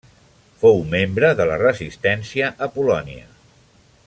[0.63, 3.31] Fou membre de la Resistència a Polònia.